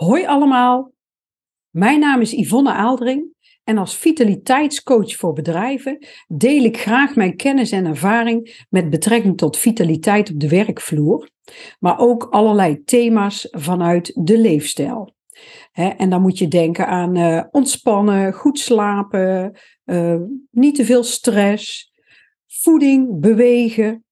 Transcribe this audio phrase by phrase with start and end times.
[0.00, 0.92] Hoi allemaal,
[1.70, 3.34] mijn naam is Yvonne Aaldring
[3.64, 9.56] en als vitaliteitscoach voor bedrijven deel ik graag mijn kennis en ervaring met betrekking tot
[9.56, 11.30] vitaliteit op de werkvloer,
[11.78, 15.14] maar ook allerlei thema's vanuit de leefstijl.
[15.72, 21.92] en dan moet je denken aan uh, ontspannen, goed slapen, uh, niet te veel stress,
[22.46, 24.04] voeding, bewegen,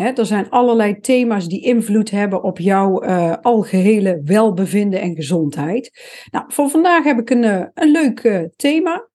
[0.00, 5.90] er zijn allerlei thema's die invloed hebben op jouw uh, algehele welbevinden en gezondheid.
[6.30, 9.08] Nou, voor vandaag heb ik een, uh, een leuk uh, thema.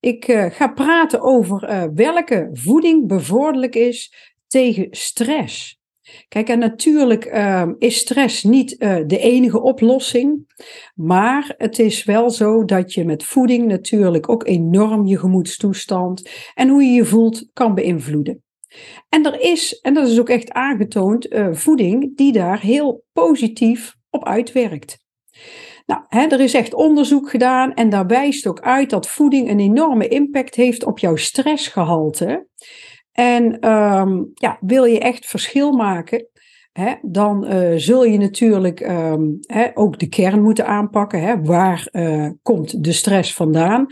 [0.00, 4.14] Ik ga praten over welke voeding bevorderlijk is
[4.46, 5.80] tegen stress.
[6.28, 10.54] Kijk, en natuurlijk ehm, is stress niet de enige oplossing,
[10.94, 16.68] maar het is wel zo dat je met voeding natuurlijk ook enorm je gemoedstoestand en
[16.68, 18.45] hoe je je voelt kan beïnvloeden.
[19.08, 23.94] En er is, en dat is ook echt aangetoond, uh, voeding die daar heel positief
[24.10, 24.98] op uitwerkt.
[25.86, 29.60] Nou, hè, er is echt onderzoek gedaan en daar wijst ook uit dat voeding een
[29.60, 32.48] enorme impact heeft op jouw stressgehalte.
[33.12, 36.28] En um, ja, wil je echt verschil maken,
[37.02, 38.78] Dan uh, zul je natuurlijk
[39.46, 41.44] hè, ook de kern moeten aanpakken.
[41.44, 43.86] Waar uh, komt de stress vandaan?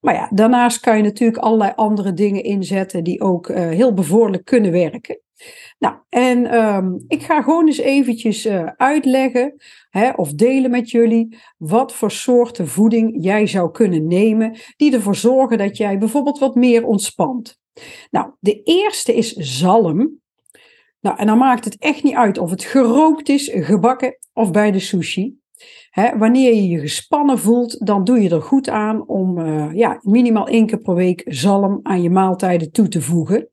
[0.00, 4.44] Maar ja, daarnaast kan je natuurlijk allerlei andere dingen inzetten die ook uh, heel bevorderlijk
[4.44, 5.20] kunnen werken.
[5.78, 9.54] Nou, en um, ik ga gewoon eens eventjes uitleggen
[10.16, 15.58] of delen met jullie wat voor soorten voeding jij zou kunnen nemen die ervoor zorgen
[15.58, 17.58] dat jij bijvoorbeeld wat meer ontspant.
[18.10, 20.20] Nou, de eerste is zalm.
[21.00, 24.70] Nou, en dan maakt het echt niet uit of het gerookt is, gebakken of bij
[24.70, 25.36] de sushi.
[26.18, 30.48] wanneer je je gespannen voelt, dan doe je er goed aan om uh, ja, minimaal
[30.48, 33.50] één keer per week zalm aan je maaltijden toe te voegen.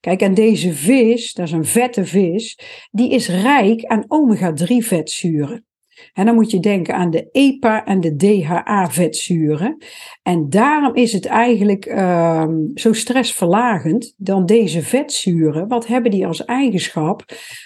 [0.00, 2.58] Kijk, en deze vis, dat is een vette vis,
[2.90, 5.66] die is rijk aan omega-3 vetzuren.
[6.12, 9.76] En dan moet je denken aan de EPA en de DHA-vetzuren.
[10.22, 15.68] En daarom is het eigenlijk uh, zo stressverlagend dan deze vetzuren.
[15.68, 17.24] Wat hebben die als eigenschap?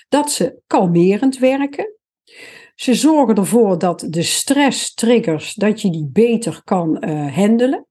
[0.08, 1.94] Dat ze kalmerend werken.
[2.74, 7.86] Ze zorgen ervoor dat de stresstriggers, dat je die beter kan uh, handelen.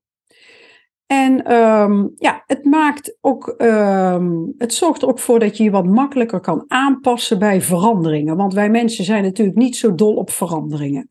[1.12, 5.72] En um, ja, het maakt ook, um, het zorgt er ook voor dat je je
[5.72, 8.36] wat makkelijker kan aanpassen bij veranderingen.
[8.36, 11.10] Want wij mensen zijn natuurlijk niet zo dol op veranderingen.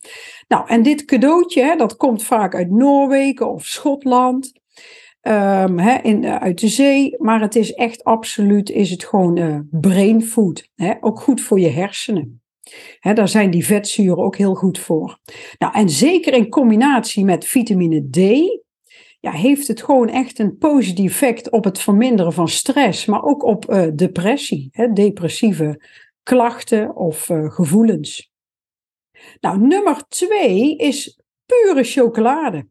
[0.48, 4.52] Nou, en dit cadeautje, hè, dat komt vaak uit Noorwegen of Schotland.
[5.22, 9.38] Um, hè, in, uh, uit de zee, maar het is echt absoluut, is het gewoon
[9.38, 10.70] uh, brain food.
[10.74, 12.42] Hè, ook goed voor je hersenen.
[12.98, 15.18] Hè, daar zijn die vetzuren ook heel goed voor.
[15.58, 18.18] Nou, en zeker in combinatie met vitamine D,
[19.20, 23.42] ja, heeft het gewoon echt een positief effect op het verminderen van stress, maar ook
[23.42, 25.82] op uh, depressie, hè, depressieve
[26.22, 28.30] klachten of uh, gevoelens.
[29.40, 32.66] Nou, nummer twee is pure chocolade.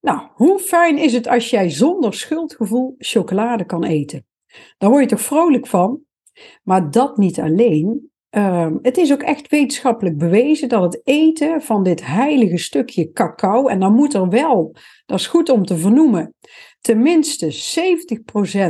[0.00, 4.26] Nou, hoe fijn is het als jij zonder schuldgevoel chocolade kan eten?
[4.78, 6.00] Daar word je toch vrolijk van?
[6.62, 8.10] Maar dat niet alleen.
[8.36, 13.66] Um, het is ook echt wetenschappelijk bewezen dat het eten van dit heilige stukje cacao,
[13.66, 14.74] en dan moet er wel,
[15.06, 16.34] dat is goed om te vernoemen,
[16.80, 17.52] tenminste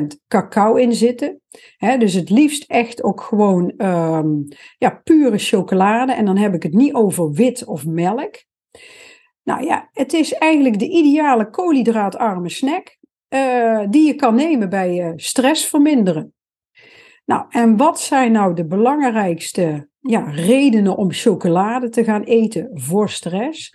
[0.04, 1.41] 70% cacao in zitten.
[1.99, 6.12] Dus het liefst echt ook gewoon um, ja, pure chocolade.
[6.12, 8.44] En dan heb ik het niet over wit of melk.
[9.43, 12.97] Nou ja, het is eigenlijk de ideale koolhydraatarme snack
[13.28, 16.34] uh, die je kan nemen bij uh, stress verminderen.
[17.26, 23.10] Nou, en wat zijn nou de belangrijkste ja, redenen om chocolade te gaan eten voor
[23.10, 23.75] stress?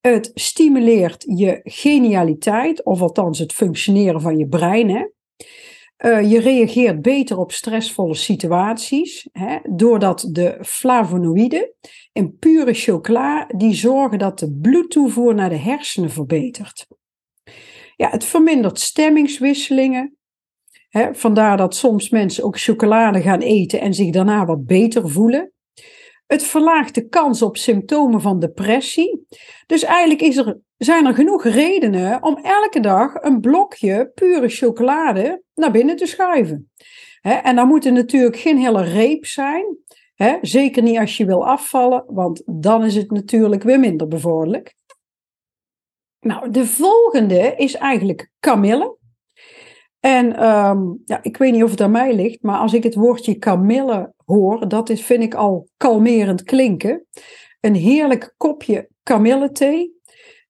[0.00, 4.90] Het stimuleert je genialiteit, of althans het functioneren van je brein.
[4.90, 5.06] Hè?
[6.04, 11.74] Uh, je reageert beter op stressvolle situaties, hè, doordat de flavonoïden
[12.12, 16.86] in pure chocola, die zorgen dat de bloedtoevoer naar de hersenen verbetert.
[17.96, 20.17] Ja, het vermindert stemmingswisselingen,
[21.12, 25.52] vandaar dat soms mensen ook chocolade gaan eten en zich daarna wat beter voelen.
[26.26, 29.26] Het verlaagt de kans op symptomen van depressie.
[29.66, 35.42] Dus eigenlijk is er, zijn er genoeg redenen om elke dag een blokje pure chocolade
[35.54, 36.70] naar binnen te schuiven.
[37.20, 39.78] en dan moet natuurlijk geen hele reep zijn.
[40.40, 44.74] zeker niet als je wil afvallen, want dan is het natuurlijk weer minder bevorderlijk.
[46.20, 48.97] Nou, de volgende is eigenlijk kamille.
[50.00, 52.94] En um, ja, ik weet niet of het aan mij ligt, maar als ik het
[52.94, 57.06] woordje kamille hoor, dat is, vind ik al kalmerend klinken.
[57.60, 59.92] Een heerlijk kopje kamillethee.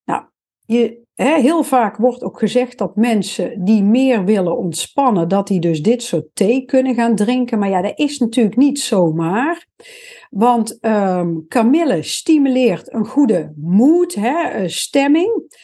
[0.05, 0.23] Nou,
[0.67, 5.83] je heel vaak wordt ook gezegd dat mensen die meer willen ontspannen, dat die dus
[5.83, 7.59] dit soort thee kunnen gaan drinken.
[7.59, 9.67] Maar ja, dat is natuurlijk niet zomaar.
[10.31, 14.19] Want um, kamille stimuleert een goede moed,
[14.67, 15.57] stemming.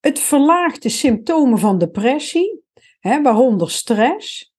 [0.00, 2.59] Het verlaagt de symptomen van depressie,
[3.00, 4.54] hè, waaronder stress.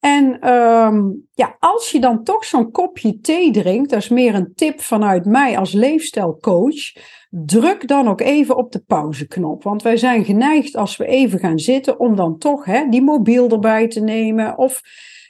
[0.00, 4.52] En um, ja, als je dan toch zo'n kopje thee drinkt, dat is meer een
[4.54, 6.92] tip vanuit mij als leefstijlcoach,
[7.30, 9.62] druk dan ook even op de pauzeknop.
[9.62, 13.48] Want wij zijn geneigd als we even gaan zitten om dan toch hè, die mobiel
[13.48, 14.80] erbij te nemen of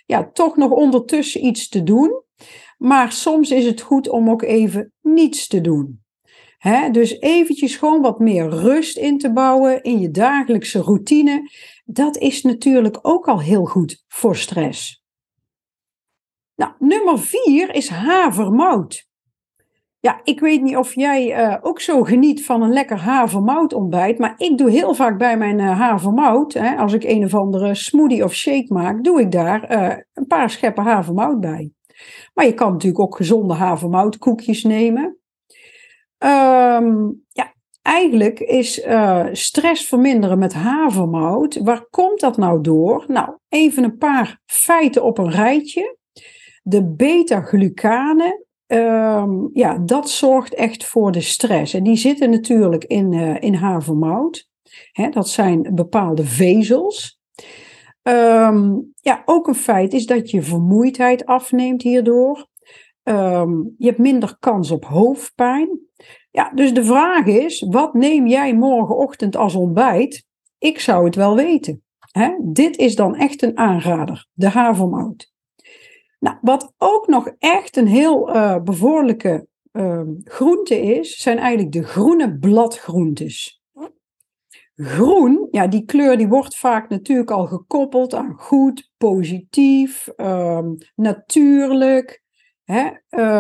[0.07, 2.23] ja, toch nog ondertussen iets te doen.
[2.79, 6.05] Maar soms is het goed om ook even niets te doen.
[6.93, 11.51] Dus eventjes gewoon wat meer rust in te bouwen in je dagelijkse routine.
[11.89, 15.05] Dat is natuurlijk ook al heel goed voor stress.
[16.55, 19.09] Nou, nummer vier is havermout.
[20.01, 24.19] Ja, ik weet niet of jij uh, ook zo geniet van een lekker havermout ontbijt,
[24.19, 27.75] maar ik doe heel vaak bij mijn uh, havermout, hè, als ik een of andere
[27.75, 31.73] smoothie of shake maak, doe ik daar uh, een paar scheppen havermout bij.
[32.35, 35.05] Maar je kan natuurlijk ook gezonde havermoutkoekjes nemen.
[36.19, 37.55] Um, ja,
[37.87, 41.57] eigenlijk is uh, stress verminderen met havermout.
[41.63, 43.05] Waar komt dat nou door?
[43.09, 45.97] Nou, even een paar feiten op een rijtje.
[46.63, 51.75] De beta-glucanen, um, ja, dat zorgt echt voor de stress.
[51.75, 54.49] En die zitten natuurlijk in, uh, in havermout.
[54.93, 57.21] Hè, dat zijn bepaalde vezels.
[58.03, 62.47] Um, ja, ook een feit is dat je vermoeidheid afneemt hierdoor.
[63.03, 65.81] Um, je hebt minder kans op hoofdpijn.
[66.37, 70.27] Ja, dus de vraag is, wat neem jij morgenochtend als ontbijt?
[70.59, 71.83] Ik zou het wel weten.
[72.11, 72.37] Hè?
[72.43, 75.33] Dit is dan echt een aanrader, de havermout.
[76.19, 81.85] Nou, wat ook nog echt een heel uh, bevoorlijke uh, groente is, zijn eigenlijk de
[81.85, 83.63] groene bladgroentes.
[84.75, 92.25] Groen, ja, die kleur die wordt vaak natuurlijk al gekoppeld aan goed, positief, um, natuurlijk.
[92.67, 92.87] Hè,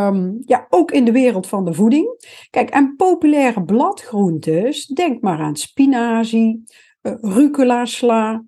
[0.06, 2.24] um, ja, ook in de wereld van de voeding.
[2.50, 6.62] Kijk, en populaire bladgroentes, denk maar aan spinazie,
[7.02, 8.44] uh, rucola sla,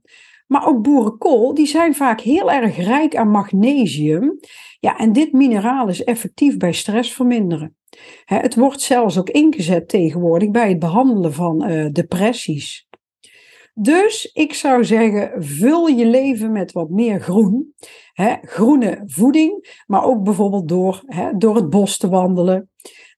[0.46, 4.38] maar ook boerenkool, die zijn vaak heel erg rijk aan magnesium.
[4.80, 7.76] Ja, en dit mineraal is effectief bij stress verminderen.
[8.24, 12.87] Het wordt zelfs ook ingezet tegenwoordig bij het behandelen van uh, depressies.
[13.80, 17.74] Dus ik zou zeggen, vul je leven met wat meer groen.
[18.12, 22.70] Hè, groene voeding, maar ook bijvoorbeeld door, hè, door het bos te wandelen.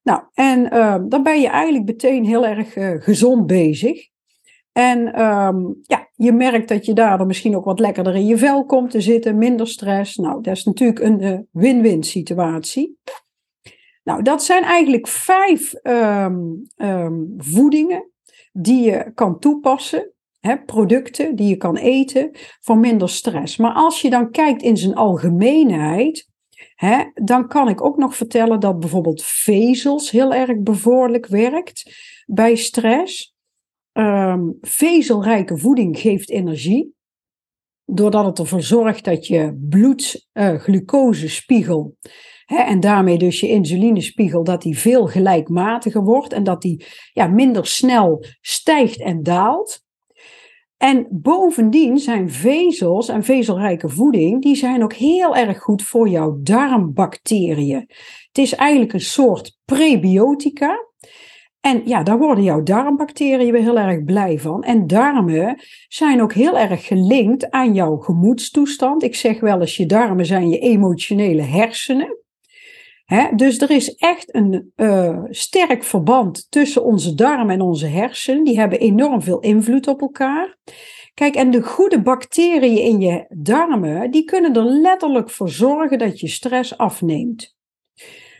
[0.02, 4.08] Nou, en uh, dan ben je eigenlijk meteen heel erg uh, gezond bezig.
[4.72, 8.64] En um, ja, je merkt dat je daardoor misschien ook wat lekkerder in je vel
[8.64, 10.16] komt te zitten, minder stress.
[10.16, 12.98] Nou, dat is natuurlijk een uh, win-win situatie.
[14.02, 16.64] Nou, dat zijn eigenlijk vijf um,
[17.36, 18.10] voedingen
[18.52, 20.14] die je kan toepassen
[20.66, 23.56] producten die je kan eten voor minder stress.
[23.56, 26.28] Maar als je dan kijkt in zijn algemeenheid,
[27.14, 31.94] dan kan ik ook nog vertellen dat bijvoorbeeld vezels heel erg bevorderlijk werkt
[32.26, 33.34] bij stress.
[33.92, 36.94] Um, vezelrijke voeding geeft energie,
[37.84, 41.96] doordat het ervoor zorgt dat je bloedglucosespiegel
[42.46, 47.26] uh, en daarmee dus je insulinespiegel, dat die veel gelijkmatiger wordt en dat die ja,
[47.26, 49.88] minder snel stijgt en daalt.
[50.82, 56.38] En bovendien zijn vezels en vezelrijke voeding, die zijn ook heel erg goed voor jouw
[56.42, 57.84] darmbacteriën.
[58.26, 60.86] Het is eigenlijk een soort prebiotica.
[61.60, 64.62] En ja, daar worden jouw darmbacteriën weer heel erg blij van.
[64.62, 69.02] En darmen zijn ook heel erg gelinkt aan jouw gemoedstoestand.
[69.02, 72.18] Ik zeg wel eens, je darmen zijn je emotionele hersenen
[73.34, 78.44] dus er is echt een uh, sterk verband tussen onze darmen en onze hersenen.
[78.44, 80.56] Die hebben enorm veel invloed op elkaar.
[81.14, 86.20] Kijk, en de goede bacteriën in je darmen, die kunnen er letterlijk voor zorgen dat
[86.20, 87.56] je stress afneemt.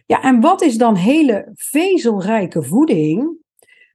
[0.06, 3.38] Ja, en wat is dan hele vezelrijke voeding?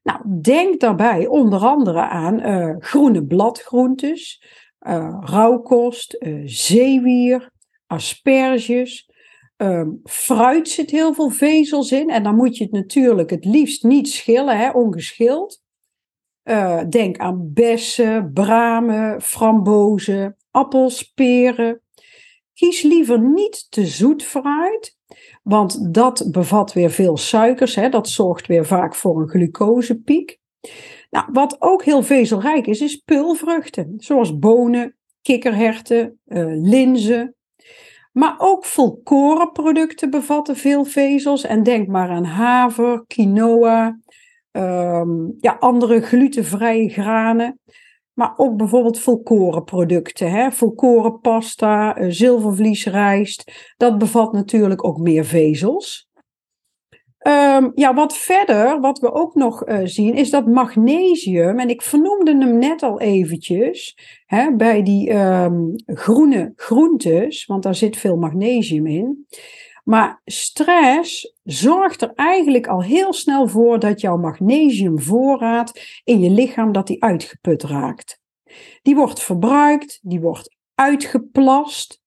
[0.03, 4.43] Nou, denk daarbij onder andere aan uh, groene bladgroentes,
[4.87, 7.51] uh, rauwkost, zeewier,
[7.87, 9.09] asperges,
[9.57, 12.09] Um, fruit zit heel veel vezels in.
[12.09, 15.63] En dan moet je het natuurlijk het liefst niet schillen, hè, ongeschild.
[16.43, 21.81] Uh, denk aan bessen, bramen, frambozen, appels, peren.
[22.53, 24.97] Kies liever niet te zoet fruit,
[25.43, 27.75] want dat bevat weer veel suikers.
[27.75, 27.89] Hè.
[27.89, 30.39] Dat zorgt weer vaak voor een glucosepiek.
[31.09, 37.34] Nou, wat ook heel vezelrijk is, is pulvruchten, zoals bonen, kikkerherten, uh, linzen,
[38.15, 41.43] maar ook volkorenproducten bevatten veel vezels.
[41.43, 43.99] En denk maar aan haver, quinoa,
[44.51, 47.59] ehm, ja, andere glutenvrije granen.
[48.13, 50.31] Maar ook bijvoorbeeld volkorenproducten.
[50.31, 50.51] Hè?
[50.51, 53.73] Volkorenpasta, uh, zilvervliesrijst.
[53.77, 56.09] Dat bevat natuurlijk ook meer vezels.
[57.27, 61.81] Um, ja, wat verder, wat we ook nog uh, zien, is dat magnesium, en ik
[61.81, 68.17] vernoemde hem net al eventjes, hè, bij die um, groene groentes, want daar zit veel
[68.17, 69.25] magnesium in.
[69.83, 76.71] Maar stress zorgt er eigenlijk al heel snel voor dat jouw magnesiumvoorraad in je lichaam
[76.71, 78.19] dat die uitgeput raakt.
[78.81, 82.03] Die wordt verbruikt, die wordt uitgeplast.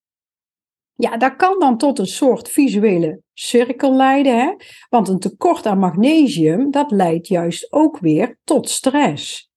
[1.01, 4.55] Ja, dat kan dan tot een soort visuele cirkel leiden, hè?
[4.89, 9.51] want een tekort aan magnesium, dat leidt juist ook weer tot stress.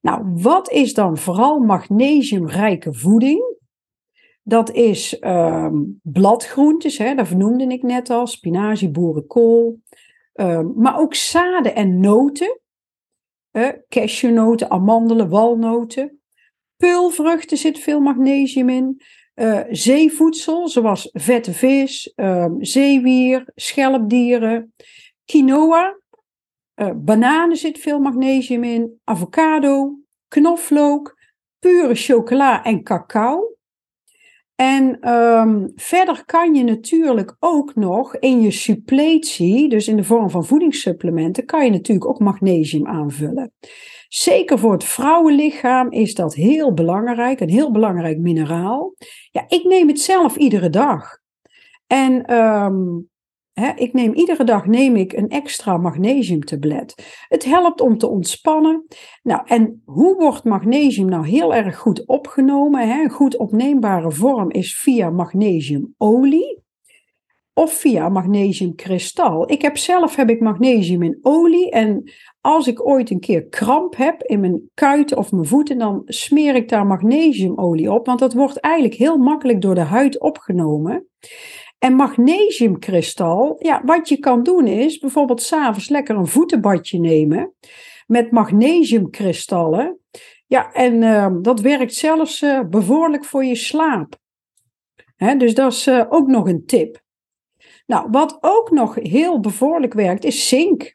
[0.00, 3.56] Nou, wat is dan vooral magnesiumrijke voeding?
[4.42, 9.80] Dat is um, bladgroentes, hè, dat vernoemde ik net al, spinazie, boerenkool.
[10.34, 12.60] Um, maar ook zaden en noten.
[13.52, 16.20] Uh, cashewnoten, amandelen, walnoten.
[16.76, 19.02] Peulvruchten zit veel magnesium in.
[19.34, 24.74] Uh, zeevoedsel, zoals vette vis, um, zeewier, schelpdieren.
[25.24, 25.98] Quinoa.
[26.74, 29.00] Uh, bananen zit veel magnesium in.
[29.04, 29.98] Avocado,
[30.28, 31.18] knoflook,
[31.58, 33.53] pure chocola en cacao.
[34.54, 40.30] En um, verder kan je natuurlijk ook nog in je suppletie, dus in de vorm
[40.30, 43.52] van voedingssupplementen, kan je natuurlijk ook magnesium aanvullen.
[44.08, 48.94] Zeker voor het vrouwenlichaam is dat heel belangrijk, een heel belangrijk mineraal.
[49.30, 51.18] Ja, ik neem het zelf iedere dag.
[51.86, 53.08] En um,
[53.76, 56.94] ik neem iedere dag neem ik een extra magnesiumtablet.
[57.28, 58.86] Het helpt om te ontspannen.
[59.22, 62.90] Nou, en hoe wordt magnesium nou heel erg goed opgenomen?
[62.90, 66.62] Een goed opneembare vorm is via magnesiumolie
[67.54, 69.50] of via magnesiumkristal.
[69.50, 73.96] Ik heb zelf heb ik magnesium in olie en als ik ooit een keer kramp
[73.96, 78.32] heb in mijn kuiten of mijn voeten, dan smeer ik daar magnesiumolie op, want dat
[78.32, 81.08] wordt eigenlijk heel makkelijk door de huid opgenomen.
[81.84, 87.54] En magnesiumkristal, ja, wat je kan doen is bijvoorbeeld s'avonds lekker een voetenbadje nemen
[88.06, 89.98] met magnesiumkristallen.
[90.46, 94.16] Ja, en uh, dat werkt zelfs uh, bevorderlijk voor je slaap.
[95.16, 97.02] Hè, dus dat is uh, ook nog een tip.
[97.86, 100.94] Nou, wat ook nog heel bevorderlijk werkt, is zink.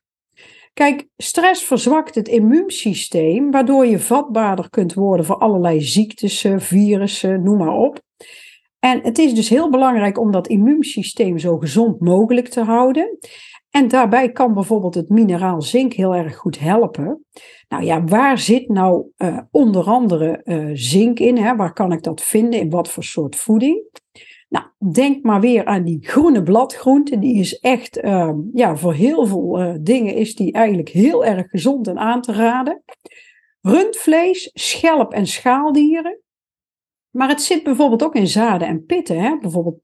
[0.74, 7.58] Kijk, stress verzwakt het immuunsysteem, waardoor je vatbaarder kunt worden voor allerlei ziektes, virussen, noem
[7.58, 8.02] maar op.
[8.80, 13.18] En het is dus heel belangrijk om dat immuunsysteem zo gezond mogelijk te houden.
[13.70, 17.26] En daarbij kan bijvoorbeeld het mineraal zink heel erg goed helpen.
[17.68, 21.38] Nou ja, waar zit nou uh, onder andere uh, zink in?
[21.38, 21.56] Hè?
[21.56, 22.60] Waar kan ik dat vinden?
[22.60, 23.84] In wat voor soort voeding?
[24.50, 27.20] Nou, denk maar weer aan die groene bladgroente.
[27.20, 31.50] Die is echt, uh, ja, voor heel veel uh, dingen is die eigenlijk heel erg
[31.50, 32.84] gezond en aan te raden.
[33.62, 36.20] Rundvlees, schelp en schaaldieren.
[37.12, 39.20] Maar het zit bijvoorbeeld ook in zaden en pitten.
[39.20, 39.38] Hè?
[39.38, 39.82] Bijvoorbeeld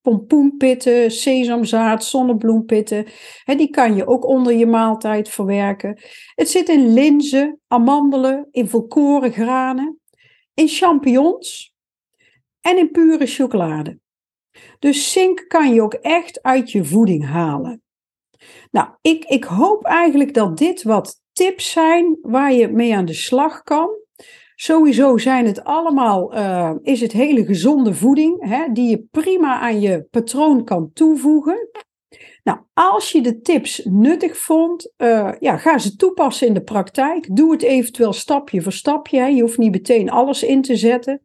[0.00, 3.06] pompoenpitten, sesamzaad, zonnebloempitten.
[3.44, 6.00] Die kan je ook onder je maaltijd verwerken.
[6.34, 10.00] Het zit in linzen, amandelen, in volkoren granen,
[10.54, 11.74] in champignons
[12.60, 13.98] en in pure chocolade.
[14.78, 17.82] Dus zink kan je ook echt uit je voeding halen.
[18.70, 23.14] Nou, ik, ik hoop eigenlijk dat dit wat tips zijn waar je mee aan de
[23.14, 23.88] slag kan.
[24.60, 29.80] Sowieso zijn het allemaal, uh, is het hele gezonde voeding, hè, die je prima aan
[29.80, 31.68] je patroon kan toevoegen.
[32.42, 37.36] Nou, als je de tips nuttig vond, uh, ja, ga ze toepassen in de praktijk.
[37.36, 39.34] Doe het eventueel stapje voor stapje.
[39.34, 41.22] Je hoeft niet meteen alles in te zetten,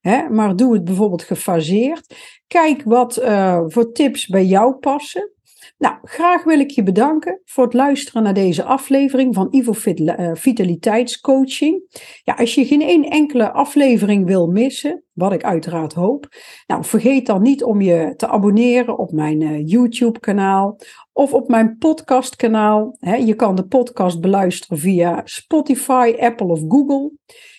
[0.00, 2.14] hè, maar doe het bijvoorbeeld gefaseerd.
[2.46, 5.32] Kijk wat uh, voor tips bij jou passen.
[5.78, 10.30] Nou, graag wil ik je bedanken voor het luisteren naar deze aflevering van Ivo uh,
[10.34, 11.82] Vitaliteitscoaching.
[12.22, 16.28] Ja, als je geen één enkele aflevering wil missen, wat ik uiteraard hoop,
[16.66, 20.78] nou vergeet dan niet om je te abonneren op mijn uh, YouTube-kanaal
[21.12, 22.96] of op mijn podcastkanaal.
[23.00, 27.12] je kan de podcast beluisteren via Spotify, Apple of Google.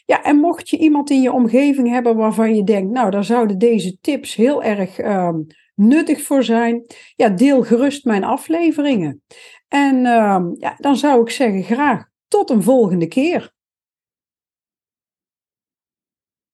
[0.06, 3.58] Ja, en mocht je iemand in je omgeving hebben waarvan je denkt, nou, daar zouden
[3.58, 5.30] deze tips heel erg uh,
[5.76, 9.22] nuttig voor zijn, ja, deel gerust mijn afleveringen.
[9.68, 13.54] En uh, ja, dan zou ik zeggen graag tot een volgende keer.